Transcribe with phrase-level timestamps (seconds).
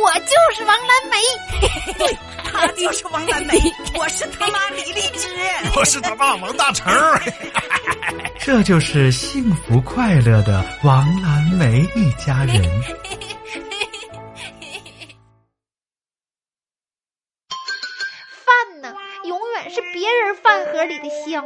[0.00, 1.16] 我就是王蓝梅，
[1.98, 3.54] 对，他就是王蓝梅，
[3.98, 5.28] 我是他妈李荔枝，
[5.76, 6.92] 我是他爸王大成。
[8.38, 12.62] 这就是幸福快乐的王蓝梅一家人。
[18.44, 18.94] 饭呢，
[19.24, 21.44] 永远是别人饭盒里的香。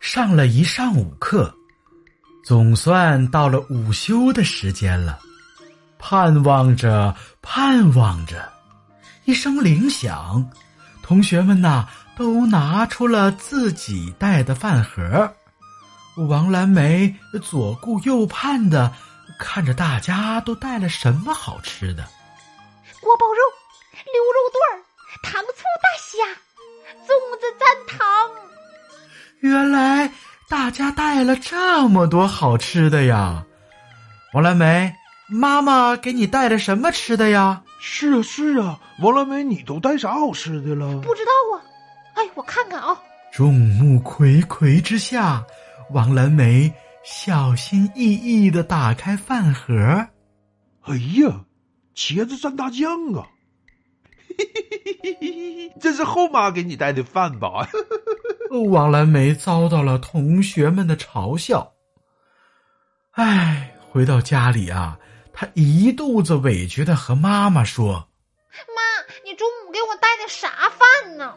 [0.00, 1.54] 上了一上午课，
[2.44, 5.20] 总算到了午休的时间了。
[6.00, 8.50] 盼望着，盼望着，
[9.24, 10.50] 一声铃响，
[11.02, 15.32] 同学们呐，都拿出了自己带的饭盒。
[16.28, 18.92] 王蓝莓左顾右盼的
[19.38, 22.02] 看着大家都带了什么好吃的：
[23.00, 23.40] 锅包肉、
[24.12, 24.82] 溜肉段、
[25.22, 26.24] 糖醋大虾、
[27.06, 27.08] 粽
[27.38, 27.98] 子蘸糖。
[29.40, 30.10] 原来
[30.48, 33.44] 大家带了这么多好吃的呀！
[34.32, 34.94] 王蓝梅。
[35.30, 37.62] 妈妈给你带了什么吃的呀？
[37.80, 41.00] 是啊是啊，王蓝梅，你都带啥好吃的了？
[41.00, 41.62] 不知道啊，
[42.14, 43.00] 哎，我看看啊。
[43.32, 45.44] 众目睽睽之下，
[45.92, 46.72] 王蓝梅
[47.04, 49.72] 小心翼翼的打开饭盒。
[50.82, 51.44] 哎呀，
[51.94, 53.28] 茄子蘸大酱啊！
[55.80, 57.68] 这是后妈给你带的饭吧？
[58.70, 61.72] 王蓝梅遭到了同学们的嘲笑。
[63.12, 64.98] 哎，回到家里啊。
[65.40, 68.06] 他一肚子委屈的和妈妈说
[68.76, 68.82] ：“妈，
[69.24, 71.34] 你中午给我带的啥饭呢？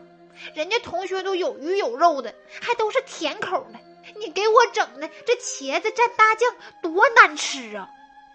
[0.54, 3.80] 人家同学都有鱼有肉的，还都是甜口的，
[4.20, 7.88] 你给我整的这茄子蘸大酱多难吃啊！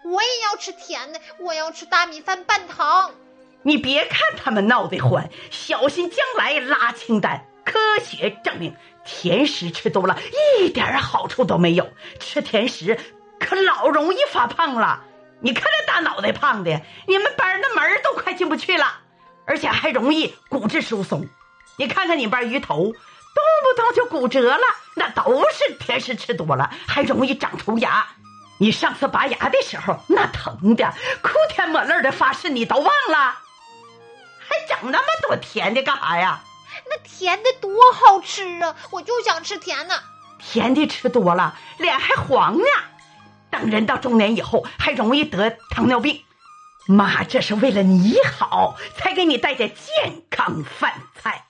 [0.05, 3.11] 我也要吃甜的，我要吃大米饭拌糖。
[3.61, 7.45] 你别看他们闹得欢，小心将来拉清单。
[7.63, 8.75] 科学证明，
[9.05, 10.17] 甜食吃多了
[10.59, 11.87] 一点好处都没有，
[12.19, 12.99] 吃甜食
[13.39, 15.05] 可老容易发胖了。”
[15.41, 18.99] 你看这大脑袋胖的，你们班那门都快进不去了，
[19.45, 21.27] 而且还容易骨质疏松。
[21.77, 24.63] 你看看你班鱼头，动不动就骨折了，
[24.95, 28.05] 那都是甜食吃多了，还容易长虫牙。
[28.59, 33.37] 你上次拔牙的时候，那疼的哭天抹泪的发誓，你都忘了，
[34.39, 36.41] 还整那么多甜的干啥呀？
[36.89, 38.75] 那甜的多好吃啊！
[38.91, 40.03] 我就想吃甜的，
[40.37, 42.65] 甜的吃多了脸还黄呢。
[43.67, 46.21] 人到中年以后，还容易得糖尿病。
[46.87, 51.45] 妈，这是为了你好，才给你带点健康饭菜。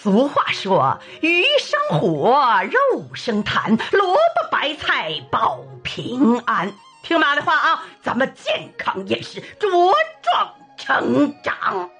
[0.00, 6.72] 俗话说：“鱼生火，肉生痰，萝卜白菜保平安。”
[7.04, 11.90] 听妈的话啊，咱们健康饮食，茁壮成长。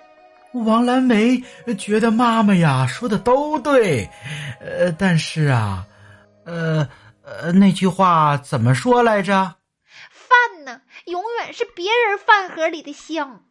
[0.52, 1.42] 王蓝梅
[1.78, 4.08] 觉得妈妈呀说的都对，
[4.60, 5.84] 呃，但是啊，
[6.46, 6.88] 呃。
[7.24, 9.56] 呃，那句话怎么说来着？
[10.10, 13.44] 饭呢，永远是别人饭盒里的香。